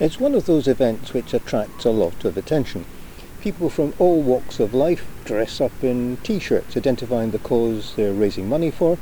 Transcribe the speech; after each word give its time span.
It's 0.00 0.18
one 0.18 0.34
of 0.34 0.46
those 0.46 0.66
events 0.66 1.12
which 1.12 1.34
attracts 1.34 1.84
a 1.84 1.90
lot 1.90 2.24
of 2.24 2.38
attention. 2.38 2.86
People 3.42 3.68
from 3.68 3.92
all 3.98 4.22
walks 4.22 4.58
of 4.58 4.72
life 4.72 5.06
dress 5.26 5.60
up 5.60 5.84
in 5.84 6.16
t-shirts 6.22 6.74
identifying 6.74 7.32
the 7.32 7.38
cause 7.38 7.92
they're 7.96 8.14
raising 8.14 8.48
money 8.48 8.70
for, 8.70 8.96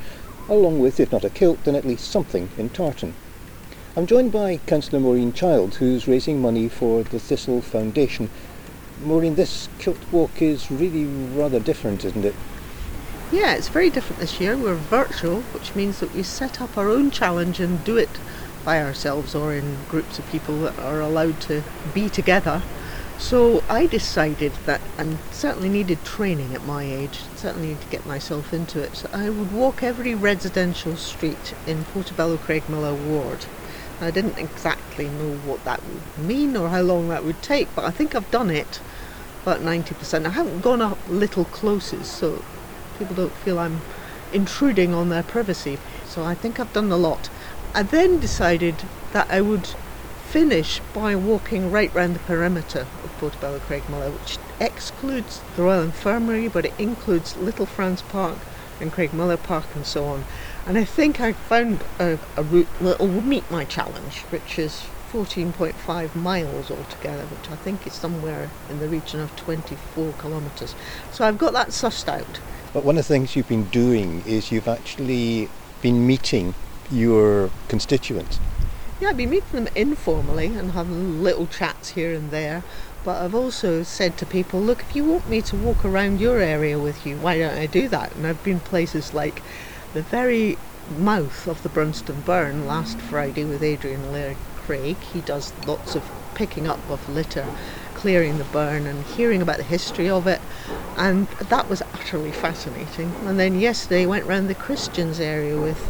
along 0.49 0.81
with, 0.81 0.99
if 0.99 1.13
not 1.13 1.23
a 1.23 1.31
kilt, 1.31 1.63
then 1.63 1.77
at 1.77 1.85
least 1.85 2.11
something 2.11 2.49
in 2.59 2.71
tartan. 2.71 3.15
I'm 3.97 4.09
joined 4.09 4.33
by 4.33 4.57
Councillor 4.67 4.99
Maureen 4.99 5.33
Child, 5.33 5.77
who's 5.77 6.09
raising 6.09 6.43
money 6.43 6.69
for 6.69 7.05
the 7.05 7.21
Thistle 7.21 7.63
Foundation. 7.63 8.29
Maureen, 9.05 9.37
this 9.37 9.69
kilt 9.79 9.99
walk 10.11 10.43
is 10.43 10.69
really 10.69 11.05
rather 11.05 11.61
different, 11.61 12.05
isn't 12.05 12.25
it? 12.25 12.35
Yeah, 13.31 13.55
it's 13.55 13.69
very 13.69 13.89
different 13.89 14.19
this 14.19 14.41
year. 14.41 14.57
We're 14.57 14.75
virtual, 14.75 15.43
which 15.53 15.77
means 15.77 16.01
that 16.01 16.13
we 16.13 16.25
set 16.25 16.61
up 16.61 16.77
our 16.77 16.89
own 16.89 17.13
challenge 17.13 17.61
and 17.61 17.85
do 17.85 17.97
it 17.97 18.19
by 18.69 18.83
ourselves 18.83 19.35
or 19.35 19.55
in 19.55 19.83
groups 19.89 20.19
of 20.19 20.27
people 20.27 20.61
that 20.61 20.79
are 20.79 21.01
allowed 21.01 21.41
to 21.41 21.63
be 21.95 22.07
together. 22.11 22.63
So 23.17 23.65
I 23.67 23.87
decided 23.87 24.53
that 24.67 24.83
I 24.99 25.17
certainly 25.31 25.71
needed 25.71 26.05
training 26.05 26.53
at 26.55 26.67
my 26.67 26.83
age, 26.85 27.19
certainly 27.35 27.77
to 27.77 27.89
get 27.89 28.05
myself 28.05 28.53
into 28.53 28.83
it. 28.83 28.95
So 28.95 29.09
I 29.11 29.31
would 29.31 29.53
walk 29.53 29.83
every 29.83 30.15
residential 30.15 30.97
street 30.97 31.55
in 31.67 31.83
Portobello 31.83 32.37
Craigmillar 32.37 32.95
ward. 32.95 33.47
I 34.03 34.11
didn't 34.11 34.39
exactly 34.39 35.09
know 35.09 35.33
what 35.49 35.65
that 35.65 35.83
would 35.87 36.29
mean 36.29 36.55
or 36.55 36.69
how 36.69 36.83
long 36.83 37.09
that 37.09 37.25
would 37.25 37.41
take, 37.41 37.75
but 37.75 37.87
I 37.87 37.91
think 37.91 38.15
I've 38.15 38.31
done 38.31 38.51
it 38.51 38.83
about 39.45 39.63
90%. 39.63 40.27
I 40.27 40.29
haven't 40.29 40.61
gone 40.61 40.83
up 40.83 40.99
little 41.09 41.47
closes, 41.47 42.07
so 42.07 42.45
people 42.99 43.17
don't 43.17 43.33
feel 43.33 43.59
I'm 43.59 43.81
intruding 44.31 44.93
on 44.93 45.09
their 45.09 45.23
privacy. 45.23 45.79
So 46.05 46.23
I 46.23 46.35
think 46.35 46.61
I've 46.61 46.75
done 46.75 46.93
a 46.93 46.99
lot. 46.99 47.31
I 47.75 47.83
then 47.83 48.19
decided 48.19 48.77
that 49.13 49.31
I 49.31 49.41
would 49.41 49.67
finish 50.29 50.81
by 50.93 51.15
walking 51.15 51.71
right 51.71 51.95
round 51.95 52.15
the 52.15 52.21
perimeter 52.21 52.81
of 52.81 53.19
Portobello 53.19 53.59
Craigmillar, 53.61 54.13
which 54.13 54.39
excludes 54.61 55.41
the 55.57 55.63
Royal 55.63 55.83
Infirmary, 55.83 56.49
but 56.49 56.67
it 56.67 56.75
includes 56.79 57.37
Little 57.37 57.67
France 57.67 58.03
Park 58.03 58.39
and 58.81 58.93
Craigmillar 58.93 59.43
Park 59.43 59.67
and 59.75 59.87
so 59.87 60.05
on. 60.07 60.25
And 60.67 60.77
I 60.77 60.85
think 60.85 61.21
I 61.21 61.33
found 61.33 61.81
a, 61.99 62.19
a 62.37 62.43
route 62.43 62.69
that 62.81 62.99
will 62.99 63.23
meet 63.23 63.51
my 63.51 63.65
challenge, 63.65 64.21
which 64.31 64.59
is 64.59 64.85
14.5 65.13 66.15
miles 66.15 66.71
altogether, 66.71 67.25
which 67.25 67.51
I 67.51 67.57
think 67.57 67.87
is 67.87 67.95
somewhere 67.95 68.51
in 68.69 68.79
the 68.79 68.89
region 68.89 69.21
of 69.21 69.35
24 69.37 70.13
kilometres. 70.21 70.75
So 71.13 71.25
I've 71.25 71.39
got 71.39 71.53
that 71.55 71.69
sussed 71.69 72.09
out. 72.09 72.41
But 72.73 72.85
one 72.85 72.99
of 72.99 73.07
the 73.07 73.15
things 73.15 73.35
you've 73.35 73.49
been 73.49 73.69
doing 73.71 74.23
is 74.27 74.53
you've 74.53 74.69
actually 74.69 75.49
been 75.81 76.07
meeting 76.07 76.55
your 76.91 77.51
constituents. 77.69 78.39
Yeah, 79.01 79.11
I've 79.11 79.17
been 79.17 79.31
meeting 79.31 79.65
them 79.65 79.69
informally 79.77 80.47
and 80.47 80.73
having 80.73 81.23
little 81.23 81.47
chats 81.47 81.91
here 81.91 82.13
and 82.13 82.31
there. 82.31 82.65
But 83.05 83.23
I've 83.23 83.35
also 83.35 83.85
said 83.85 84.19
to 84.19 84.27
people, 84.27 84.61
look, 84.61 84.83
if 84.83 84.97
you 84.97 85.05
want 85.05 85.29
me 85.29 85.41
to 85.43 85.57
walk 85.57 85.85
around 85.85 86.21
your 86.21 86.41
area 86.41 86.79
with 86.79 87.07
you, 87.07 87.17
why 87.17 87.39
don't 87.39 87.57
I 87.57 87.67
do 87.67 87.89
that? 87.89 88.15
And 88.17 88.27
I've 88.27 88.43
been 88.43 88.61
places 88.61 89.15
like 89.15 89.41
the 89.95 90.03
very 90.03 90.59
mouth 90.99 91.47
of 91.47 91.63
the 91.63 91.69
Brunstane 91.69 92.25
Burn 92.25 92.67
last 92.67 92.99
Friday 92.99 93.45
with 93.45 93.63
Adrian 93.63 94.11
Laird 94.11 94.37
Craig. 94.57 94.97
He 94.99 95.21
does 95.21 95.53
lots 95.67 95.95
of 95.95 96.03
picking 96.35 96.67
up 96.67 96.81
of 96.91 97.09
litter, 97.09 97.47
clearing 97.95 98.39
the 98.39 98.45
burn, 98.45 98.87
and 98.87 99.05
hearing 99.05 99.41
about 99.41 99.59
the 99.59 99.63
history 99.63 100.11
of 100.11 100.27
it. 100.27 100.41
And 100.97 101.29
that 101.29 101.69
was 101.71 101.83
utterly 101.95 102.33
fascinating. 102.33 103.15
And 103.25 103.39
then 103.39 103.61
yesterday 103.61 104.07
went 104.07 104.27
round 104.27 104.49
the 104.49 104.55
Christians 104.55 105.21
area 105.21 105.59
with 105.59 105.89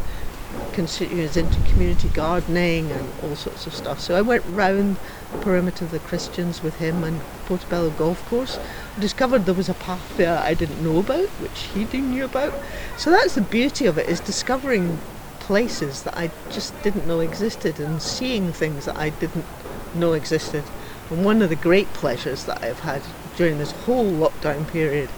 into 0.79 1.59
community 1.73 2.09
gardening 2.15 2.91
and 2.93 3.13
all 3.23 3.35
sorts 3.35 3.67
of 3.67 3.75
stuff. 3.75 3.99
So 4.01 4.15
I 4.15 4.23
went 4.23 4.45
round 4.47 4.97
the 5.33 5.39
perimeter 5.39 5.85
of 5.85 5.91
the 5.91 5.99
Christians 5.99 6.63
with 6.63 6.77
him 6.77 7.03
and 7.03 7.21
Portobello 7.47 7.91
Golf 7.91 8.25
Course. 8.29 8.59
I 8.97 9.01
discovered 9.01 9.45
there 9.45 9.55
was 9.55 9.69
a 9.69 9.75
path 9.75 10.17
there 10.17 10.39
I 10.39 10.55
didn't 10.55 10.83
know 10.83 10.99
about, 11.01 11.29
which 11.41 11.65
he 11.75 11.85
didn't 11.85 12.11
knew 12.11 12.25
about. 12.25 12.55
So 12.97 13.11
that's 13.11 13.35
the 13.35 13.41
beauty 13.41 13.87
of 13.87 13.99
it, 13.99 14.09
is 14.09 14.21
discovering 14.21 15.01
places 15.41 16.03
that 16.03 16.17
I 16.17 16.31
just 16.51 16.81
didn't 16.83 17.07
know 17.07 17.21
existed 17.21 17.81
and 17.81 18.01
seeing 18.01 18.53
things 18.53 18.85
that 18.85 18.97
I 18.97 19.11
didn't 19.11 19.47
know 19.95 20.13
existed. 20.13 20.63
And 21.11 21.25
one 21.25 21.43
of 21.43 21.49
the 21.49 21.57
great 21.57 21.93
pleasures 21.95 22.45
that 22.45 22.63
I've 22.63 22.81
had 22.81 23.03
during 23.37 23.59
this 23.59 23.73
whole 23.73 24.05
lockdown 24.05 24.71
period 24.71 25.09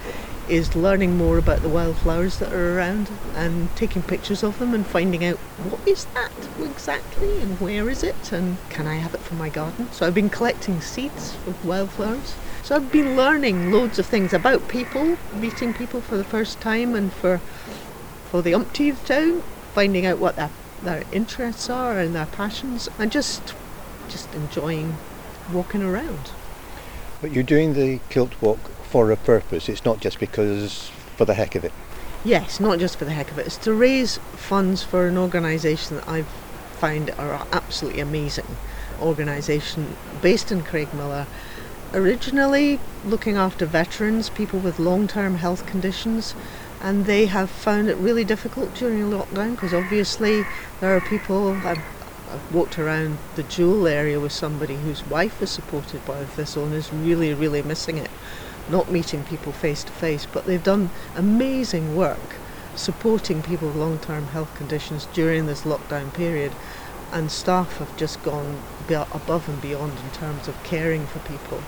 is 0.50 0.74
learning 0.74 1.16
more 1.16 1.38
about 1.38 1.62
the 1.62 1.68
wildflowers 1.68 2.40
that 2.40 2.52
are 2.52 2.76
around 2.76 3.08
and 3.36 3.74
taking 3.76 4.02
pictures 4.02 4.42
of 4.42 4.58
them 4.58 4.74
and 4.74 4.84
finding 4.84 5.24
out 5.24 5.36
what 5.36 5.86
is 5.86 6.06
that 6.06 6.32
exactly 6.60 7.40
and 7.40 7.60
where 7.60 7.88
is 7.88 8.02
it 8.02 8.32
and 8.32 8.56
can 8.68 8.88
I 8.88 8.96
have 8.96 9.14
it 9.14 9.20
for 9.20 9.34
my 9.34 9.48
garden. 9.48 9.88
So 9.92 10.04
I've 10.04 10.14
been 10.14 10.28
collecting 10.28 10.80
seeds 10.80 11.36
of 11.46 11.64
wildflowers. 11.64 12.34
So 12.64 12.74
I've 12.74 12.90
been 12.90 13.16
learning 13.16 13.70
loads 13.70 14.00
of 14.00 14.06
things 14.06 14.32
about 14.32 14.68
people, 14.68 15.16
meeting 15.34 15.72
people 15.72 16.00
for 16.00 16.16
the 16.16 16.24
first 16.24 16.60
time 16.60 16.96
and 16.96 17.12
for 17.12 17.38
for 18.30 18.42
the 18.42 18.54
umpteenth 18.54 19.04
time, 19.06 19.42
finding 19.72 20.04
out 20.04 20.18
what 20.18 20.34
their 20.34 20.50
their 20.82 21.04
interests 21.12 21.70
are 21.70 21.98
and 21.98 22.14
their 22.14 22.26
passions 22.26 22.88
and 22.98 23.12
just 23.12 23.54
just 24.08 24.34
enjoying 24.34 24.96
walking 25.52 25.82
around. 25.82 26.32
But 27.20 27.30
you're 27.30 27.44
doing 27.44 27.74
the 27.74 28.00
kilt 28.08 28.32
walk 28.40 28.70
for 28.90 29.12
a 29.12 29.16
purpose. 29.16 29.68
It's 29.68 29.84
not 29.84 30.00
just 30.00 30.18
because 30.18 30.90
for 31.16 31.24
the 31.24 31.34
heck 31.34 31.54
of 31.54 31.64
it. 31.64 31.72
Yes, 32.24 32.58
not 32.58 32.80
just 32.80 32.98
for 32.98 33.04
the 33.04 33.12
heck 33.12 33.30
of 33.30 33.38
it. 33.38 33.46
It's 33.46 33.56
to 33.58 33.72
raise 33.72 34.18
funds 34.34 34.82
for 34.82 35.06
an 35.06 35.16
organisation 35.16 35.96
that 35.96 36.08
I 36.08 36.22
find 36.22 37.10
are 37.10 37.46
absolutely 37.52 38.00
amazing. 38.00 38.46
Organisation 39.00 39.96
based 40.20 40.50
in 40.50 40.62
Craigmillar, 40.62 41.26
originally 41.94 42.80
looking 43.06 43.36
after 43.36 43.64
veterans, 43.64 44.28
people 44.28 44.58
with 44.58 44.78
long-term 44.78 45.36
health 45.36 45.66
conditions, 45.66 46.34
and 46.82 47.06
they 47.06 47.26
have 47.26 47.48
found 47.48 47.88
it 47.88 47.96
really 47.96 48.24
difficult 48.24 48.74
during 48.74 49.10
lockdown 49.10 49.52
because 49.52 49.72
obviously 49.72 50.44
there 50.80 50.96
are 50.96 51.00
people. 51.00 51.52
I've, 51.64 51.78
I've 52.32 52.54
walked 52.54 52.78
around 52.78 53.18
the 53.36 53.42
Jewel 53.44 53.86
area 53.86 54.18
with 54.18 54.32
somebody 54.32 54.76
whose 54.76 55.06
wife 55.06 55.40
is 55.42 55.50
supported 55.50 56.04
by 56.06 56.18
and 56.18 56.74
is 56.74 56.92
really, 56.92 57.34
really 57.34 57.62
missing 57.62 57.98
it 57.98 58.10
not 58.70 58.90
meeting 58.90 59.24
people 59.24 59.52
face 59.52 59.84
to 59.84 59.92
face, 59.92 60.26
but 60.32 60.46
they've 60.46 60.62
done 60.62 60.90
amazing 61.16 61.96
work 61.96 62.18
supporting 62.74 63.42
people 63.42 63.68
with 63.68 63.76
long 63.76 63.98
term 63.98 64.26
health 64.28 64.54
conditions 64.56 65.06
during 65.12 65.46
this 65.46 65.62
lockdown 65.62 66.12
period. 66.14 66.52
And 67.12 67.30
staff 67.30 67.78
have 67.78 67.96
just 67.96 68.22
gone 68.22 68.62
above 68.88 69.48
and 69.48 69.60
beyond 69.60 69.92
in 69.98 70.10
terms 70.12 70.46
of 70.46 70.62
caring 70.62 71.04
for 71.06 71.18
people. 71.20 71.60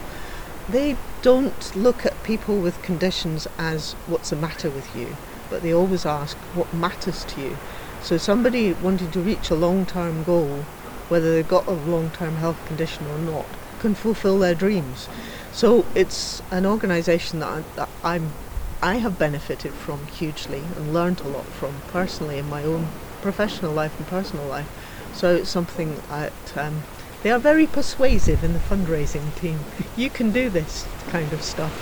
They 0.69 0.97
don't 1.21 1.75
look 1.75 2.07
at 2.07 2.23
people 2.23 2.57
with 2.59 2.81
conditions 2.83 3.49
as 3.59 3.93
what's 4.07 4.31
the 4.31 4.37
matter 4.37 4.71
with 4.71 4.95
you, 4.97 5.17
but 5.51 5.63
they 5.63 5.75
always 5.75 6.07
ask 6.07 6.37
what 6.55 6.73
matters 6.73 7.25
to 7.25 7.41
you. 7.41 7.57
So, 8.03 8.17
somebody 8.17 8.73
wanting 8.73 9.11
to 9.11 9.21
reach 9.21 9.51
a 9.51 9.57
long 9.57 9.85
term 9.85 10.23
goal, 10.23 10.65
whether 11.09 11.35
they've 11.35 11.49
got 11.49 11.67
a 11.67 11.73
long 11.73 12.11
term 12.11 12.37
health 12.37 12.65
condition 12.67 13.07
or 13.07 13.19
not, 13.19 13.47
can 13.81 13.95
fulfill 13.95 14.39
their 14.39 14.55
dreams. 14.55 15.09
So 15.53 15.85
it's 15.95 16.43
an 16.51 16.65
organisation 16.65 17.41
that, 17.41 17.49
I, 17.49 17.63
that 17.77 17.89
I'm, 18.03 18.33
I 18.81 18.97
have 18.97 19.19
benefited 19.19 19.73
from 19.73 20.07
hugely 20.07 20.63
and 20.77 20.95
learned 20.95 21.21
a 21.21 21.29
lot 21.29 21.45
from 21.45 21.75
personally 21.89 22.39
in 22.39 22.49
my 22.49 22.65
own 22.65 22.89
professional 23.21 23.73
life 23.73 23.97
and 23.99 24.07
personal 24.09 24.47
life. 24.47 24.69
So 25.15 25.37
it's 25.37 25.51
something 25.51 25.97
that 26.09 26.33
um, 26.57 26.83
they 27.23 27.31
are 27.31 27.39
very 27.39 27.67
persuasive 27.67 28.43
in 28.43 28.55
the 28.55 28.59
fundraising 28.59 29.35
team. 29.37 29.59
You 29.97 30.11
can 30.11 30.33
do 30.33 30.49
this 30.49 30.87
kind 31.11 31.33
of 31.33 31.43
stuff. 31.43 31.73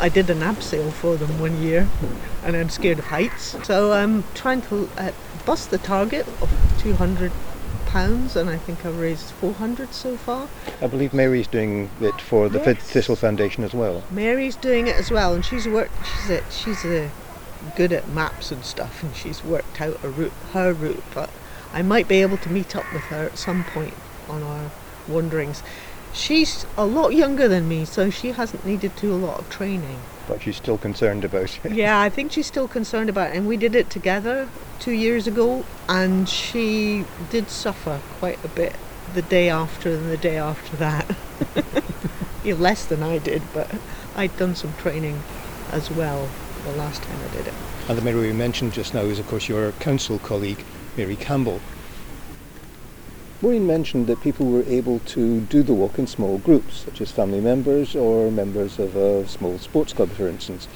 I 0.00 0.08
did 0.08 0.30
an 0.30 0.40
abseil 0.40 0.92
for 0.92 1.16
them 1.16 1.40
one 1.40 1.60
year, 1.60 1.88
and 2.44 2.56
I'm 2.56 2.70
scared 2.70 3.00
of 3.00 3.06
heights. 3.06 3.56
So 3.66 3.92
I'm 3.92 4.22
trying 4.34 4.62
to 4.62 4.88
uh, 4.96 5.10
bust 5.44 5.70
the 5.70 5.78
target 5.78 6.26
of 6.40 6.50
200 6.78 7.32
pounds, 7.88 8.36
and 8.36 8.48
I 8.48 8.56
think 8.56 8.84
I've 8.86 8.98
raised 8.98 9.30
400 9.32 9.92
so 9.92 10.16
far. 10.16 10.48
I 10.80 10.86
believe 10.86 11.12
Mary's 11.12 11.46
doing 11.46 11.90
it 12.00 12.20
for 12.20 12.48
the 12.48 12.58
yes. 12.58 12.82
Thistle 12.82 13.16
Foundation 13.16 13.64
as 13.64 13.74
well. 13.74 14.04
Mary's 14.10 14.56
doing 14.56 14.86
it 14.86 14.96
as 14.96 15.10
well, 15.10 15.34
and 15.34 15.44
she's 15.44 15.66
worked. 15.66 15.92
She's 16.06 16.30
a, 16.30 16.50
she's 16.50 16.84
a 16.84 17.10
good 17.76 17.92
at 17.92 18.08
maps 18.08 18.52
and 18.52 18.64
stuff, 18.64 19.02
and 19.02 19.14
she's 19.16 19.42
worked 19.42 19.80
out 19.80 19.98
a 20.04 20.08
route, 20.08 20.32
her 20.52 20.72
route. 20.72 21.02
But 21.14 21.30
I 21.72 21.82
might 21.82 22.06
be 22.06 22.22
able 22.22 22.36
to 22.38 22.50
meet 22.50 22.76
up 22.76 22.92
with 22.92 23.02
her 23.04 23.24
at 23.24 23.38
some 23.38 23.64
point 23.64 23.94
on 24.28 24.42
our 24.42 24.70
wanderings. 25.08 25.62
She's 26.12 26.66
a 26.76 26.86
lot 26.86 27.14
younger 27.14 27.48
than 27.48 27.68
me, 27.68 27.84
so 27.84 28.10
she 28.10 28.32
hasn't 28.32 28.64
needed 28.64 28.96
to 28.96 29.00
do 29.02 29.14
a 29.14 29.16
lot 29.16 29.40
of 29.40 29.50
training 29.50 29.98
but 30.28 30.42
she's 30.42 30.56
still 30.56 30.78
concerned 30.78 31.24
about 31.24 31.58
it. 31.64 31.72
Yeah, 31.72 32.00
I 32.00 32.10
think 32.10 32.30
she's 32.30 32.46
still 32.46 32.68
concerned 32.68 33.08
about 33.08 33.30
it. 33.30 33.36
And 33.36 33.48
we 33.48 33.56
did 33.56 33.74
it 33.74 33.90
together 33.90 34.48
two 34.78 34.92
years 34.92 35.26
ago, 35.26 35.64
and 35.88 36.28
she 36.28 37.04
did 37.30 37.48
suffer 37.48 38.00
quite 38.20 38.42
a 38.44 38.48
bit 38.48 38.76
the 39.14 39.22
day 39.22 39.48
after 39.48 39.90
and 39.90 40.10
the 40.10 40.18
day 40.18 40.36
after 40.36 40.76
that. 40.76 41.16
yeah, 42.44 42.54
less 42.54 42.84
than 42.84 43.02
I 43.02 43.18
did, 43.18 43.42
but 43.54 43.70
I'd 44.14 44.36
done 44.36 44.54
some 44.54 44.74
training 44.74 45.18
as 45.72 45.90
well 45.90 46.28
the 46.64 46.72
last 46.72 47.02
time 47.02 47.18
I 47.30 47.36
did 47.36 47.46
it. 47.48 47.54
And 47.88 47.96
the 47.96 48.02
Mary 48.02 48.20
we 48.20 48.32
mentioned 48.32 48.74
just 48.74 48.92
now 48.92 49.00
is, 49.00 49.18
of 49.18 49.26
course, 49.28 49.48
your 49.48 49.72
council 49.72 50.18
colleague, 50.18 50.62
Mary 50.96 51.16
Campbell. 51.16 51.60
Maureen 53.40 53.68
mentioned 53.68 54.08
that 54.08 54.20
people 54.20 54.46
were 54.46 54.64
able 54.64 54.98
to 54.98 55.42
do 55.42 55.62
the 55.62 55.72
walk 55.72 55.96
in 55.96 56.08
small 56.08 56.38
groups, 56.38 56.84
such 56.84 57.00
as 57.00 57.12
family 57.12 57.40
members 57.40 57.94
or 57.94 58.32
members 58.32 58.80
of 58.80 58.96
a 58.96 59.28
small 59.28 59.58
sports 59.58 59.92
club, 59.92 60.10
for 60.10 60.26
instance. 60.26 60.66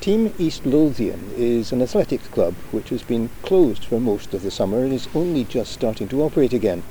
Team 0.00 0.32
East 0.38 0.64
Lothian 0.64 1.32
is 1.36 1.72
an 1.72 1.82
athletics 1.82 2.28
club 2.28 2.54
which 2.70 2.90
has 2.90 3.02
been 3.02 3.30
closed 3.42 3.84
for 3.84 3.98
most 3.98 4.32
of 4.32 4.42
the 4.42 4.52
summer 4.52 4.84
and 4.84 4.92
is 4.92 5.08
only 5.12 5.42
just 5.42 5.72
starting 5.72 6.06
to 6.06 6.22
operate 6.22 6.52
again. 6.52 6.84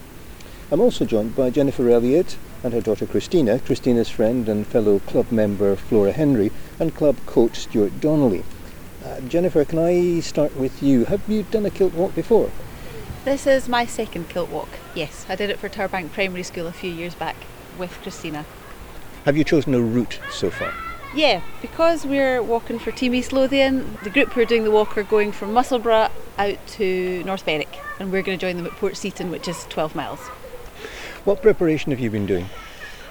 I'm 0.69 0.81
also 0.81 1.05
joined 1.05 1.37
by 1.37 1.51
Jennifer 1.51 1.89
Elliott 1.89 2.35
and 2.61 2.73
her 2.73 2.81
daughter 2.81 3.05
Christina, 3.05 3.59
Christina's 3.59 4.09
friend 4.09 4.49
and 4.49 4.67
fellow 4.67 4.99
club 4.99 5.31
member 5.31 5.77
Flora 5.77 6.11
Henry, 6.11 6.51
and 6.81 6.93
club 6.93 7.15
coach 7.27 7.59
Stuart 7.59 8.01
Donnelly. 8.01 8.43
Uh, 9.05 9.21
Jennifer, 9.21 9.63
can 9.63 9.79
I 9.79 10.19
start 10.19 10.57
with 10.57 10.83
you? 10.83 11.05
Have 11.05 11.21
you 11.29 11.43
done 11.43 11.65
a 11.65 11.69
kilt 11.69 11.93
walk 11.93 12.13
before? 12.13 12.51
This 13.25 13.47
is 13.47 13.69
my 13.69 13.85
second 13.85 14.27
kilt 14.27 14.49
walk. 14.49 14.67
Yes, 14.93 15.25
I 15.29 15.37
did 15.37 15.49
it 15.49 15.57
for 15.57 15.69
Tarbank 15.69 16.11
Primary 16.11 16.43
School 16.43 16.67
a 16.67 16.73
few 16.73 16.91
years 16.91 17.15
back 17.15 17.37
with 17.77 17.91
Christina. 18.01 18.45
Have 19.23 19.37
you 19.37 19.45
chosen 19.45 19.73
a 19.73 19.79
route 19.79 20.19
so 20.29 20.51
far? 20.51 20.73
Yeah, 21.15 21.41
because 21.61 22.05
we're 22.05 22.43
walking 22.43 22.79
for 22.79 22.91
Team 22.91 23.15
East 23.15 23.31
Lothian, 23.31 23.97
the 24.03 24.09
group 24.09 24.33
who 24.33 24.41
are 24.41 24.45
doing 24.45 24.65
the 24.65 24.71
walk 24.71 24.97
are 24.97 25.03
going 25.03 25.31
from 25.31 25.53
Musselburgh 25.53 26.11
out 26.37 26.67
to 26.67 27.23
North 27.23 27.45
Berwick, 27.45 27.79
and 27.97 28.11
we're 28.11 28.23
going 28.23 28.37
to 28.37 28.45
join 28.45 28.57
them 28.57 28.65
at 28.65 28.73
Port 28.73 28.97
Seton, 28.97 29.31
which 29.31 29.47
is 29.47 29.63
12 29.69 29.95
miles. 29.95 30.19
What 31.23 31.41
preparation 31.41 31.93
have 31.93 32.01
you 32.01 32.09
been 32.09 32.25
doing? 32.25 32.47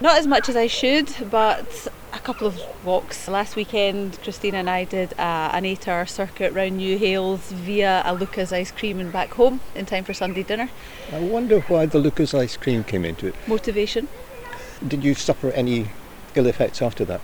Not 0.02 0.19
as 0.19 0.26
much 0.26 0.49
as 0.49 0.56
I 0.56 0.66
should, 0.66 1.14
but 1.31 1.87
a 2.12 2.19
couple 2.19 2.49
of 2.49 2.60
walks. 2.84 3.28
Last 3.28 3.54
weekend, 3.54 4.19
Christina 4.20 4.58
and 4.58 4.69
I 4.69 4.82
did 4.82 5.12
uh, 5.16 5.50
an 5.52 5.64
eight 5.64 5.87
hour 5.87 6.06
circuit 6.06 6.52
round 6.52 6.81
Newhailes 6.81 7.38
via 7.52 8.02
a 8.04 8.12
Luca's 8.12 8.52
ice 8.52 8.72
cream 8.72 8.99
and 8.99 9.12
back 9.12 9.34
home 9.34 9.60
in 9.76 9.87
time 9.87 10.02
for 10.02 10.12
Sunday 10.12 10.43
dinner. 10.43 10.70
I 11.12 11.20
wonder 11.20 11.60
why 11.60 11.87
the 11.87 12.00
Luca's 12.00 12.34
ice 12.34 12.56
cream 12.56 12.82
came 12.82 13.04
into 13.04 13.28
it. 13.28 13.37
Motivation. 13.46 14.08
Did 14.84 15.04
you 15.04 15.14
suffer 15.14 15.52
any 15.52 15.90
ill 16.34 16.46
effects 16.48 16.82
after 16.82 17.05
that? 17.05 17.20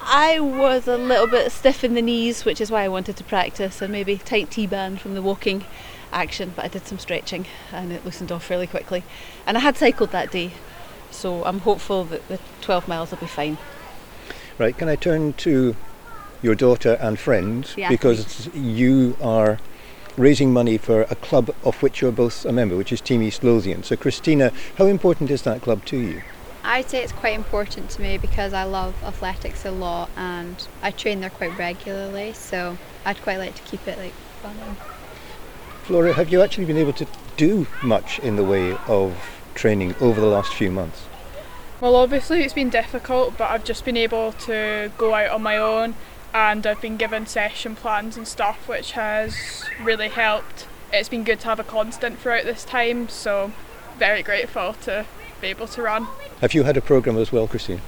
I 0.00 0.40
was 0.40 0.88
a 0.88 0.96
little 0.96 1.26
bit 1.26 1.52
stiff 1.52 1.84
in 1.84 1.92
the 1.92 2.00
knees, 2.00 2.46
which 2.46 2.62
is 2.62 2.70
why 2.70 2.84
I 2.84 2.88
wanted 2.88 3.18
to 3.18 3.24
practice 3.24 3.82
and 3.82 3.92
maybe 3.92 4.16
tight 4.16 4.50
T 4.50 4.66
band 4.66 5.02
from 5.02 5.12
the 5.12 5.20
walking 5.20 5.66
action, 6.10 6.54
but 6.56 6.64
I 6.64 6.68
did 6.68 6.86
some 6.86 6.98
stretching 6.98 7.44
and 7.70 7.92
it 7.92 8.02
loosened 8.02 8.32
off 8.32 8.44
fairly 8.46 8.66
quickly. 8.66 9.04
And 9.46 9.58
I 9.58 9.60
had 9.60 9.76
cycled 9.76 10.10
that 10.12 10.30
day, 10.30 10.52
so 11.12 11.44
I'm 11.44 11.60
hopeful 11.60 12.04
that 12.04 12.26
the 12.28 12.38
12 12.60 12.88
miles 12.88 13.10
will 13.10 13.18
be 13.18 13.26
fine. 13.26 13.58
Right, 14.58 14.76
can 14.76 14.88
I 14.88 14.96
turn 14.96 15.32
to 15.34 15.76
your 16.42 16.54
daughter 16.54 16.98
and 17.00 17.18
friend 17.18 17.70
Yeah, 17.76 17.88
because 17.88 18.48
you 18.54 19.16
are 19.22 19.58
raising 20.16 20.52
money 20.52 20.76
for 20.76 21.02
a 21.02 21.14
club 21.14 21.54
of 21.64 21.82
which 21.82 22.00
you're 22.00 22.12
both 22.12 22.44
a 22.44 22.52
member, 22.52 22.76
which 22.76 22.92
is 22.92 23.00
Team 23.00 23.22
East 23.22 23.42
Lothian. 23.42 23.82
So, 23.82 23.96
Christina, 23.96 24.52
how 24.76 24.86
important 24.86 25.30
is 25.30 25.42
that 25.42 25.62
club 25.62 25.84
to 25.86 25.96
you? 25.96 26.22
I'd 26.64 26.88
say 26.88 27.02
it's 27.02 27.12
quite 27.12 27.34
important 27.34 27.90
to 27.90 28.02
me 28.02 28.18
because 28.18 28.52
I 28.52 28.64
love 28.64 28.94
athletics 29.02 29.64
a 29.64 29.70
lot 29.70 30.10
and 30.16 30.56
I 30.80 30.90
train 30.90 31.20
there 31.20 31.30
quite 31.30 31.56
regularly, 31.58 32.32
so 32.34 32.78
I'd 33.04 33.20
quite 33.22 33.38
like 33.38 33.54
to 33.56 33.62
keep 33.62 33.86
it 33.88 33.98
like 33.98 34.12
fun. 34.42 34.54
Flora, 35.82 36.12
have 36.12 36.30
you 36.30 36.40
actually 36.42 36.66
been 36.66 36.76
able 36.76 36.92
to 36.92 37.06
do 37.36 37.66
much 37.82 38.20
in 38.20 38.36
the 38.36 38.44
way 38.44 38.76
of 38.86 39.41
training 39.54 39.94
over 40.00 40.20
the 40.20 40.26
last 40.26 40.54
few 40.54 40.70
months? 40.70 41.06
Well, 41.80 41.96
obviously 41.96 42.42
it's 42.42 42.54
been 42.54 42.70
difficult, 42.70 43.36
but 43.36 43.50
I've 43.50 43.64
just 43.64 43.84
been 43.84 43.96
able 43.96 44.32
to 44.32 44.92
go 44.96 45.14
out 45.14 45.30
on 45.30 45.42
my 45.42 45.56
own 45.56 45.94
and 46.32 46.66
I've 46.66 46.80
been 46.80 46.96
given 46.96 47.26
session 47.26 47.74
plans 47.74 48.16
and 48.16 48.26
stuff, 48.26 48.68
which 48.68 48.92
has 48.92 49.64
really 49.82 50.08
helped. 50.08 50.66
It's 50.92 51.08
been 51.08 51.24
good 51.24 51.40
to 51.40 51.46
have 51.46 51.58
a 51.58 51.64
constant 51.64 52.18
throughout 52.18 52.44
this 52.44 52.64
time, 52.64 53.08
so 53.08 53.52
very 53.98 54.22
grateful 54.22 54.74
to 54.82 55.06
be 55.40 55.48
able 55.48 55.66
to 55.68 55.82
run. 55.82 56.06
Have 56.40 56.54
you 56.54 56.62
had 56.62 56.76
a 56.76 56.80
program 56.80 57.18
as 57.18 57.32
well, 57.32 57.48
Christine? 57.48 57.80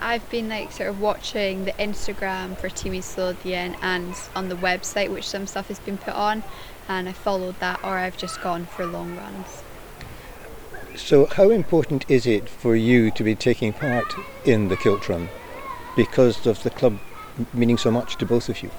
I've 0.00 0.28
been 0.30 0.48
like 0.48 0.72
sort 0.72 0.90
of 0.90 1.00
watching 1.00 1.64
the 1.64 1.72
Instagram 1.72 2.56
for 2.58 2.68
Team 2.68 2.94
East 2.94 3.16
Lothian 3.16 3.76
and 3.80 4.14
on 4.34 4.48
the 4.48 4.54
website 4.54 5.10
which 5.10 5.28
some 5.28 5.46
stuff 5.46 5.68
has 5.68 5.78
been 5.78 5.96
put 5.96 6.14
on 6.14 6.42
and 6.88 7.08
I 7.08 7.12
followed 7.12 7.58
that 7.60 7.82
or 7.82 7.96
I've 7.96 8.16
just 8.16 8.40
gone 8.42 8.66
for 8.66 8.84
long 8.84 9.16
runs. 9.16 9.62
So, 10.96 11.26
how 11.26 11.50
important 11.50 12.04
is 12.08 12.26
it 12.26 12.48
for 12.48 12.76
you 12.76 13.10
to 13.12 13.24
be 13.24 13.34
taking 13.34 13.72
part 13.72 14.14
in 14.44 14.68
the 14.68 14.76
kilt 14.76 15.08
run 15.08 15.28
because 15.96 16.46
of 16.46 16.62
the 16.62 16.70
club 16.70 16.98
meaning 17.52 17.78
so 17.78 17.90
much 17.90 18.16
to 18.16 18.26
both 18.26 18.48
of 18.48 18.62
you? 18.62 18.70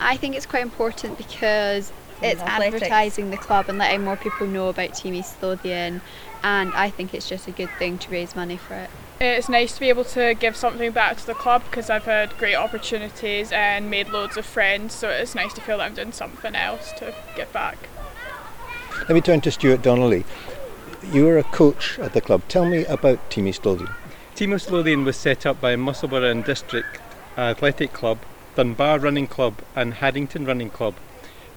I 0.00 0.16
think 0.16 0.36
it's 0.36 0.46
quite 0.46 0.62
important 0.62 1.18
because 1.18 1.92
it's 2.22 2.40
athletics. 2.40 2.76
advertising 2.76 3.30
the 3.30 3.36
club 3.36 3.68
and 3.68 3.78
letting 3.78 4.04
more 4.04 4.16
people 4.16 4.46
know 4.46 4.68
about 4.68 4.94
Team 4.94 5.14
East 5.14 5.42
Lothian 5.42 6.00
and 6.42 6.72
I 6.72 6.88
think 6.88 7.14
it's 7.14 7.28
just 7.28 7.46
a 7.46 7.50
good 7.50 7.70
thing 7.78 7.98
to 7.98 8.10
raise 8.10 8.34
money 8.34 8.56
for 8.56 8.74
it. 8.74 8.90
It's 9.20 9.48
nice 9.48 9.74
to 9.74 9.80
be 9.80 9.88
able 9.88 10.04
to 10.04 10.34
give 10.34 10.56
something 10.56 10.92
back 10.92 11.16
to 11.18 11.26
the 11.26 11.34
club 11.34 11.62
because 11.64 11.90
I've 11.90 12.04
had 12.04 12.36
great 12.38 12.54
opportunities 12.54 13.50
and 13.52 13.90
made 13.90 14.08
loads 14.08 14.36
of 14.36 14.46
friends, 14.46 14.94
so 14.94 15.10
it's 15.10 15.34
nice 15.34 15.52
to 15.54 15.60
feel 15.60 15.78
that 15.78 15.84
I'm 15.84 15.94
doing 15.94 16.12
something 16.12 16.54
else 16.54 16.92
to 16.98 17.14
give 17.34 17.52
back. 17.52 17.76
Let 19.00 19.10
me 19.10 19.20
turn 19.20 19.40
to 19.42 19.50
Stuart 19.50 19.82
Donnelly. 19.82 20.24
You're 21.12 21.38
a 21.38 21.42
coach 21.42 21.98
at 21.98 22.12
the 22.12 22.20
club. 22.20 22.42
Tell 22.48 22.64
me 22.64 22.84
about 22.84 23.30
Team 23.30 23.48
East 23.48 23.64
Lothian. 23.64 23.90
Team 24.34 24.52
East 24.52 24.70
Lothian 24.70 25.04
was 25.04 25.16
set 25.16 25.46
up 25.46 25.60
by 25.60 25.74
Musselburgh 25.76 26.24
and 26.24 26.44
District 26.44 27.00
Athletic 27.36 27.92
Club, 27.92 28.18
Dunbar 28.56 28.98
Running 28.98 29.26
Club, 29.26 29.62
and 29.74 29.94
Haddington 29.94 30.44
Running 30.44 30.70
Club 30.70 30.94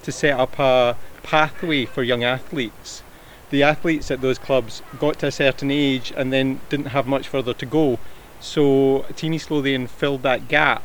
to 0.03 0.11
set 0.11 0.39
up 0.39 0.57
a 0.57 0.95
pathway 1.23 1.85
for 1.85 2.03
young 2.03 2.23
athletes. 2.23 3.03
The 3.49 3.63
athletes 3.63 4.09
at 4.09 4.21
those 4.21 4.37
clubs 4.37 4.81
got 4.97 5.19
to 5.19 5.27
a 5.27 5.31
certain 5.31 5.71
age 5.71 6.13
and 6.15 6.31
then 6.31 6.61
didn't 6.69 6.87
have 6.87 7.05
much 7.05 7.27
further 7.27 7.53
to 7.53 7.65
go, 7.65 7.99
so 8.39 9.05
Team 9.15 9.33
East 9.33 9.51
Lothian 9.51 9.87
filled 9.87 10.23
that 10.23 10.47
gap. 10.47 10.83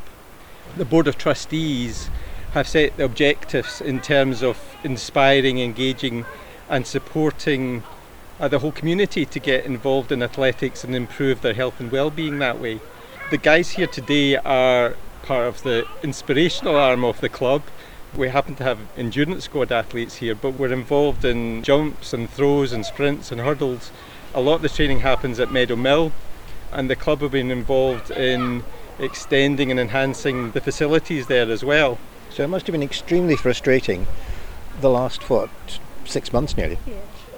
The 0.76 0.84
Board 0.84 1.06
of 1.06 1.16
Trustees 1.16 2.10
have 2.52 2.66
set 2.66 2.96
the 2.96 3.04
objectives 3.04 3.80
in 3.80 4.00
terms 4.00 4.42
of 4.42 4.76
inspiring, 4.82 5.58
engaging, 5.58 6.24
and 6.68 6.86
supporting 6.86 7.84
uh, 8.38 8.48
the 8.48 8.58
whole 8.58 8.72
community 8.72 9.24
to 9.24 9.40
get 9.40 9.64
involved 9.64 10.12
in 10.12 10.22
athletics 10.22 10.84
and 10.84 10.94
improve 10.94 11.40
their 11.40 11.54
health 11.54 11.80
and 11.80 11.90
well-being 11.90 12.38
that 12.38 12.60
way. 12.60 12.80
The 13.30 13.38
guys 13.38 13.70
here 13.70 13.86
today 13.86 14.36
are 14.36 14.94
part 15.22 15.48
of 15.48 15.62
the 15.62 15.86
inspirational 16.02 16.76
arm 16.76 17.04
of 17.04 17.20
the 17.20 17.28
club. 17.28 17.62
We 18.14 18.28
happen 18.28 18.54
to 18.56 18.64
have 18.64 18.78
endurance 18.96 19.44
squad 19.44 19.72
athletes 19.72 20.16
here, 20.16 20.34
but 20.34 20.52
we're 20.52 20.72
involved 20.72 21.24
in 21.24 21.62
jumps 21.62 22.12
and 22.12 22.30
throws 22.30 22.72
and 22.72 22.86
sprints 22.86 23.32
and 23.32 23.40
hurdles. 23.40 23.90
A 24.34 24.40
lot 24.40 24.56
of 24.56 24.62
the 24.62 24.68
training 24.68 25.00
happens 25.00 25.40
at 25.40 25.50
Meadow 25.50 25.76
Mill, 25.76 26.12
and 26.72 26.88
the 26.88 26.96
club 26.96 27.20
have 27.20 27.32
been 27.32 27.50
involved 27.50 28.10
in 28.10 28.62
extending 28.98 29.70
and 29.70 29.80
enhancing 29.80 30.52
the 30.52 30.60
facilities 30.60 31.26
there 31.26 31.50
as 31.50 31.64
well. 31.64 31.98
So, 32.30 32.44
it 32.44 32.48
must 32.48 32.66
have 32.66 32.72
been 32.72 32.82
extremely 32.82 33.36
frustrating 33.36 34.06
the 34.80 34.90
last, 34.90 35.28
what, 35.30 35.50
six 36.04 36.32
months 36.32 36.56
nearly? 36.56 36.78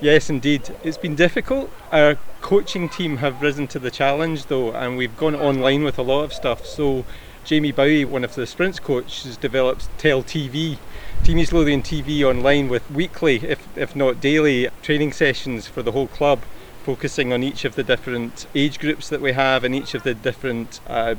Yes, 0.01 0.31
indeed. 0.31 0.63
It's 0.85 0.97
been 0.97 1.17
difficult. 1.17 1.73
Our 1.91 2.19
coaching 2.41 2.89
team 2.89 3.17
have 3.17 3.43
risen 3.43 3.67
to 3.69 3.81
the 3.81 3.91
challenge 3.91 4.47
though, 4.47 4.71
and 4.71 4.97
we've 4.97 5.17
gone 5.17 5.35
online 5.35 5.83
with 5.83 5.99
a 5.99 6.03
lot 6.03 6.23
of 6.23 6.33
stuff. 6.33 6.65
So, 6.65 7.05
Jamie 7.45 7.73
Bowie, 7.73 8.05
one 8.05 8.23
of 8.23 8.37
the 8.37 8.47
sprints 8.47 8.79
coaches, 8.79 9.37
developed 9.37 9.89
TEL 9.99 10.23
TV, 10.23 10.79
Team 11.25 11.39
East 11.39 11.53
Lothian 11.53 11.83
TV 11.83 12.23
online 12.23 12.69
with 12.69 12.89
weekly, 12.93 13.37
if, 13.39 13.67
if 13.77 13.97
not 13.97 14.21
daily, 14.21 14.69
training 14.83 15.13
sessions 15.13 15.67
for 15.67 15.83
the 15.83 15.91
whole 15.91 16.07
club, 16.07 16.43
focusing 16.85 17.33
on 17.33 17.43
each 17.43 17.65
of 17.65 17.75
the 17.75 17.83
different 17.83 18.47
age 18.55 18.79
groups 18.79 19.09
that 19.09 19.21
we 19.21 19.33
have 19.33 19.65
and 19.65 19.75
each 19.75 19.95
of 19.95 20.05
the 20.05 20.15
different 20.15 20.79
uh, 20.87 21.17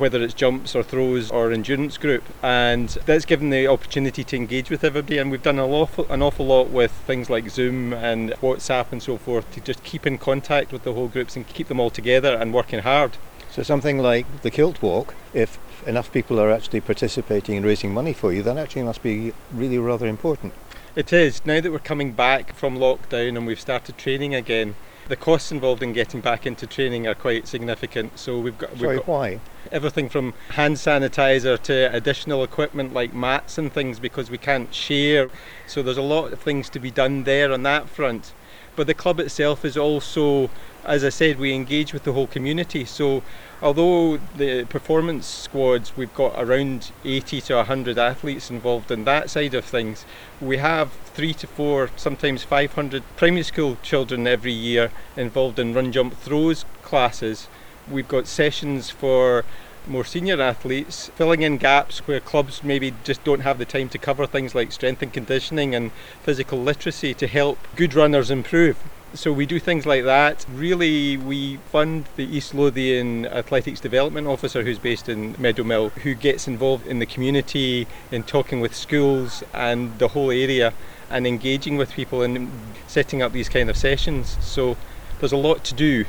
whether 0.00 0.22
it's 0.22 0.34
jumps 0.34 0.74
or 0.74 0.82
throws 0.82 1.30
or 1.30 1.52
endurance 1.52 1.98
group, 1.98 2.24
and 2.42 2.88
that's 3.06 3.24
given 3.24 3.50
the 3.50 3.66
opportunity 3.66 4.24
to 4.24 4.36
engage 4.36 4.70
with 4.70 4.82
everybody. 4.82 5.18
And 5.18 5.30
we've 5.30 5.42
done 5.42 5.58
an 5.58 5.70
awful, 5.70 6.10
an 6.10 6.22
awful 6.22 6.46
lot 6.46 6.70
with 6.70 6.90
things 6.90 7.30
like 7.30 7.48
Zoom 7.50 7.92
and 7.92 8.30
WhatsApp 8.42 8.92
and 8.92 9.02
so 9.02 9.16
forth 9.16 9.50
to 9.52 9.60
just 9.60 9.84
keep 9.84 10.06
in 10.06 10.18
contact 10.18 10.72
with 10.72 10.82
the 10.82 10.94
whole 10.94 11.08
groups 11.08 11.36
and 11.36 11.46
keep 11.46 11.68
them 11.68 11.78
all 11.78 11.90
together 11.90 12.34
and 12.34 12.52
working 12.52 12.80
hard. 12.80 13.16
So, 13.50 13.62
something 13.62 13.98
like 13.98 14.42
the 14.42 14.50
kilt 14.50 14.80
walk, 14.80 15.14
if 15.34 15.58
enough 15.86 16.12
people 16.12 16.38
are 16.40 16.50
actually 16.50 16.80
participating 16.80 17.56
and 17.56 17.66
raising 17.66 17.92
money 17.92 18.12
for 18.12 18.32
you, 18.32 18.42
that 18.42 18.56
actually 18.56 18.82
must 18.82 19.02
be 19.02 19.32
really 19.52 19.78
rather 19.78 20.06
important. 20.06 20.52
It 20.96 21.12
is. 21.12 21.44
Now 21.46 21.60
that 21.60 21.70
we're 21.70 21.78
coming 21.78 22.12
back 22.12 22.54
from 22.54 22.76
lockdown 22.76 23.36
and 23.36 23.46
we've 23.46 23.60
started 23.60 23.96
training 23.96 24.34
again, 24.34 24.74
the 25.10 25.16
costs 25.16 25.50
involved 25.50 25.82
in 25.82 25.92
getting 25.92 26.20
back 26.20 26.46
into 26.46 26.66
training 26.66 27.06
are 27.06 27.16
quite 27.16 27.46
significant. 27.48 28.16
So 28.18 28.38
we've 28.38 28.56
got, 28.56 28.70
we've 28.70 28.80
Sorry, 28.80 28.96
got 28.98 29.08
why? 29.08 29.40
everything 29.72 30.08
from 30.08 30.32
hand 30.50 30.76
sanitizer 30.76 31.60
to 31.62 31.92
additional 31.92 32.44
equipment 32.44 32.94
like 32.94 33.12
mats 33.12 33.58
and 33.58 33.72
things 33.72 33.98
because 33.98 34.30
we 34.30 34.38
can't 34.38 34.72
share. 34.72 35.28
So 35.66 35.82
there's 35.82 35.98
a 35.98 36.02
lot 36.02 36.32
of 36.32 36.40
things 36.40 36.70
to 36.70 36.78
be 36.78 36.92
done 36.92 37.24
there 37.24 37.52
on 37.52 37.64
that 37.64 37.88
front. 37.88 38.32
But 38.76 38.86
the 38.86 38.94
club 38.94 39.20
itself 39.20 39.64
is 39.64 39.76
also, 39.76 40.50
as 40.84 41.04
I 41.04 41.08
said, 41.08 41.38
we 41.38 41.52
engage 41.52 41.92
with 41.92 42.04
the 42.04 42.12
whole 42.12 42.26
community. 42.26 42.84
So 42.84 43.22
although 43.60 44.18
the 44.36 44.64
performance 44.64 45.26
squads, 45.26 45.96
we've 45.96 46.14
got 46.14 46.34
around 46.36 46.92
80 47.04 47.40
to 47.42 47.56
100 47.56 47.98
athletes 47.98 48.50
involved 48.50 48.90
in 48.90 49.04
that 49.04 49.30
side 49.30 49.54
of 49.54 49.64
things, 49.64 50.04
we 50.40 50.58
have 50.58 50.92
three 50.92 51.34
to 51.34 51.46
four, 51.46 51.90
sometimes 51.96 52.42
500 52.44 53.02
primary 53.16 53.42
school 53.42 53.76
children 53.82 54.26
every 54.26 54.52
year 54.52 54.90
involved 55.16 55.58
in 55.58 55.74
run, 55.74 55.92
jump, 55.92 56.16
throws 56.16 56.64
classes. 56.82 57.48
We've 57.90 58.08
got 58.08 58.26
sessions 58.26 58.88
for 58.88 59.44
more 59.86 60.04
senior 60.04 60.40
athletes, 60.40 61.08
filling 61.14 61.42
in 61.42 61.56
gaps 61.56 62.06
where 62.06 62.20
clubs 62.20 62.62
maybe 62.62 62.94
just 63.04 63.22
don't 63.24 63.40
have 63.40 63.58
the 63.58 63.64
time 63.64 63.88
to 63.90 63.98
cover 63.98 64.26
things 64.26 64.54
like 64.54 64.72
strength 64.72 65.02
and 65.02 65.12
conditioning 65.12 65.74
and 65.74 65.92
physical 66.22 66.60
literacy 66.60 67.14
to 67.14 67.26
help 67.26 67.58
good 67.76 67.94
runners 67.94 68.30
improve. 68.30 68.76
So 69.12 69.32
we 69.32 69.44
do 69.44 69.58
things 69.58 69.86
like 69.86 70.04
that. 70.04 70.46
Really, 70.48 71.16
we 71.16 71.56
fund 71.56 72.04
the 72.14 72.24
East 72.24 72.54
Lothian 72.54 73.26
Athletics 73.26 73.80
Development 73.80 74.26
Officer 74.28 74.62
who's 74.62 74.78
based 74.78 75.08
in 75.08 75.34
Meadowmill, 75.34 75.90
who 76.02 76.14
gets 76.14 76.46
involved 76.46 76.86
in 76.86 77.00
the 77.00 77.06
community, 77.06 77.88
in 78.12 78.22
talking 78.22 78.60
with 78.60 78.74
schools 78.74 79.42
and 79.52 79.98
the 79.98 80.08
whole 80.08 80.30
area 80.30 80.72
and 81.10 81.26
engaging 81.26 81.76
with 81.76 81.92
people 81.92 82.22
and 82.22 82.52
setting 82.86 83.20
up 83.20 83.32
these 83.32 83.48
kind 83.48 83.68
of 83.68 83.76
sessions. 83.76 84.36
So 84.40 84.76
there's 85.18 85.32
a 85.32 85.36
lot 85.36 85.64
to 85.64 85.74
do 85.74 86.04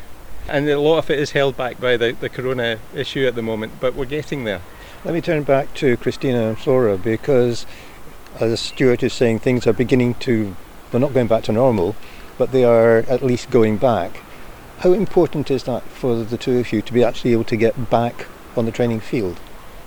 and 0.47 0.67
a 0.69 0.79
lot 0.79 0.99
of 0.99 1.09
it 1.09 1.19
is 1.19 1.31
held 1.31 1.57
back 1.57 1.79
by 1.79 1.97
the, 1.97 2.11
the 2.11 2.29
corona 2.29 2.79
issue 2.93 3.25
at 3.25 3.35
the 3.35 3.41
moment, 3.41 3.73
but 3.79 3.95
we're 3.95 4.05
getting 4.05 4.43
there. 4.43 4.61
Let 5.03 5.13
me 5.13 5.21
turn 5.21 5.43
back 5.43 5.73
to 5.75 5.97
Christina 5.97 6.49
and 6.49 6.57
Flora 6.57 6.97
because, 6.97 7.65
as 8.39 8.59
Stuart 8.59 9.03
is 9.03 9.13
saying, 9.13 9.39
things 9.39 9.65
are 9.65 9.73
beginning 9.73 10.15
to, 10.15 10.55
they're 10.91 11.01
not 11.01 11.13
going 11.13 11.27
back 11.27 11.43
to 11.45 11.51
normal, 11.51 11.95
but 12.37 12.51
they 12.51 12.63
are 12.63 12.97
at 13.09 13.23
least 13.23 13.49
going 13.49 13.77
back. 13.77 14.21
How 14.79 14.93
important 14.93 15.51
is 15.51 15.63
that 15.63 15.83
for 15.83 16.23
the 16.23 16.37
two 16.37 16.59
of 16.59 16.71
you 16.71 16.81
to 16.81 16.93
be 16.93 17.03
actually 17.03 17.33
able 17.33 17.43
to 17.45 17.55
get 17.55 17.89
back 17.89 18.27
on 18.55 18.65
the 18.65 18.71
training 18.71 18.99
field? 18.99 19.39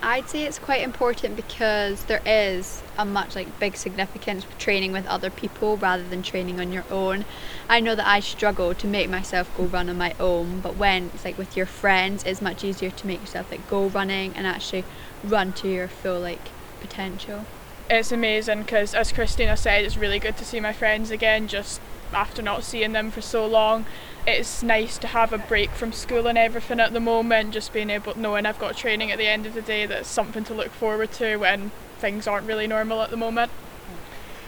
I'd 0.06 0.28
say 0.28 0.44
it's 0.44 0.58
quite 0.58 0.82
important 0.82 1.34
because 1.34 2.04
there 2.04 2.20
is 2.26 2.82
a 2.99 3.06
much 3.06 3.34
like 3.34 3.58
big 3.58 3.75
significance 3.75 4.46
with 4.46 4.58
training 4.58 4.92
with 4.92 5.06
other 5.06 5.30
people 5.30 5.78
rather 5.78 6.06
than 6.06 6.23
training 6.23 6.61
on 6.61 6.73
your 6.73 6.84
own. 6.90 7.25
I 7.70 7.80
know 7.80 7.94
that 7.94 8.06
I 8.06 8.20
struggle 8.20 8.75
to 8.75 8.87
make 8.87 9.08
myself 9.08 9.50
go 9.56 9.64
run 9.64 9.88
on 9.88 9.96
my 9.96 10.14
own, 10.20 10.61
but 10.61 10.76
when 10.76 11.11
it's 11.14 11.25
like 11.25 11.38
with 11.38 11.56
your 11.56 11.64
friends, 11.64 12.23
it's 12.25 12.42
much 12.42 12.62
easier 12.62 12.90
to 12.90 13.06
make 13.06 13.23
yourself 13.23 13.50
like 13.50 13.66
go 13.70 13.87
running 13.87 14.34
and 14.37 14.46
actually 14.46 14.84
run 15.25 15.54
to 15.54 15.68
your 15.70 15.88
full 15.88 16.20
like 16.20 16.50
potential. 16.82 17.46
It's 17.88 18.12
amazing 18.12 18.61
because, 18.61 18.94
as 18.94 19.11
Christina 19.11 19.56
said, 19.56 19.87
it's 19.87 19.96
really 19.96 20.18
good 20.18 20.37
to 20.37 20.44
see 20.44 20.61
my 20.61 20.75
friends 20.75 21.11
again. 21.11 21.49
Just 21.49 21.80
after 22.14 22.42
not 22.42 22.64
seeing 22.64 22.92
them 22.92 23.11
for 23.11 23.21
so 23.21 23.47
long, 23.47 23.87
it's 24.26 24.62
nice 24.62 24.97
to 24.99 25.06
have 25.09 25.33
a 25.33 25.38
break 25.38 25.71
from 25.71 25.92
school 25.92 26.26
and 26.26 26.38
everything 26.38 26.80
at 26.80 26.92
the 26.92 27.00
moment, 27.00 27.52
just 27.52 27.73
being 27.73 27.90
able 27.90 28.18
knowing 28.18 28.47
I've 28.47 28.59
got 28.59 28.76
training 28.76 29.11
at 29.11 29.18
the 29.18 29.26
end 29.26 29.47
of 29.47 29.54
the 29.54 29.62
day 29.62 29.87
that's 29.87 30.09
something 30.09 30.44
to 30.44 30.54
look 30.54 30.71
forward 30.71 31.12
to 31.12 31.37
when 31.37 31.71
things 31.99 32.26
aren't 32.26 32.47
really 32.47 32.66
normal 32.66 33.02
at 33.02 33.11
the 33.11 33.16
moment. 33.16 33.50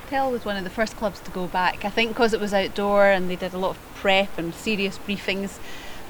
Pell 0.09 0.31
was 0.31 0.45
one 0.45 0.57
of 0.57 0.65
the 0.65 0.71
first 0.71 0.97
clubs 0.97 1.21
to 1.21 1.31
go 1.31 1.47
back. 1.47 1.85
I 1.85 1.91
think 1.91 2.11
because 2.11 2.33
it 2.33 2.41
was 2.41 2.55
outdoor 2.55 3.07
and 3.07 3.29
they 3.29 3.37
did 3.37 3.53
a 3.53 3.59
lot 3.59 3.71
of 3.71 3.95
prep 3.97 4.39
and 4.39 4.55
serious 4.55 4.99
briefings, 4.99 5.59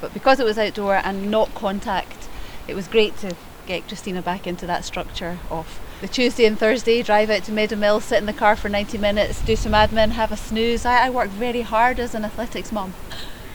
but 0.01 0.13
because 0.13 0.39
it 0.39 0.45
was 0.45 0.59
outdoor 0.59 0.97
and 0.97 1.31
not 1.31 1.55
contact, 1.55 2.29
it 2.69 2.75
was 2.75 2.89
great 2.89 3.17
to 3.19 3.35
get 3.67 3.89
Christina 3.89 4.23
back 4.23 4.47
into 4.47 4.67
that 4.67 4.85
structure 4.85 5.39
of 5.51 5.81
the 6.01 6.09
Tuesday 6.09 6.45
and 6.45 6.59
Thursday, 6.59 7.03
drive 7.03 7.31
out 7.31 7.45
to 7.45 7.53
Meadowmill, 7.53 8.03
sit 8.03 8.19
in 8.19 8.27
the 8.27 8.33
car 8.33 8.55
for 8.55 8.69
90 8.69 8.99
minutes, 8.99 9.41
do 9.41 9.57
some 9.57 9.73
admin, 9.73 10.11
have 10.11 10.31
a 10.31 10.37
snooze. 10.37 10.85
I, 10.85 11.07
I 11.07 11.11
work 11.11 11.31
very 11.31 11.63
hard 11.63 11.99
as 11.99 12.15
an 12.15 12.25
athletics 12.25 12.71
mum. 12.71 12.93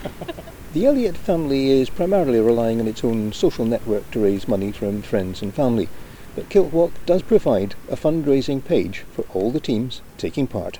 the 0.73 0.85
Elliott 0.85 1.17
family 1.17 1.69
is 1.69 1.89
primarily 1.89 2.39
relying 2.39 2.79
on 2.79 2.87
its 2.87 3.03
own 3.03 3.31
social 3.31 3.65
network 3.65 4.09
to 4.11 4.23
raise 4.23 4.47
money 4.47 4.71
from 4.71 5.03
friends 5.03 5.41
and 5.43 5.53
family, 5.53 5.87
but 6.35 6.49
Kiltwalk 6.49 6.91
does 7.05 7.21
provide 7.21 7.75
a 7.89 7.95
fundraising 7.95 8.63
page 8.63 8.99
for 9.11 9.23
all 9.33 9.51
the 9.51 9.59
teams 9.59 10.01
taking 10.17 10.47
part. 10.47 10.79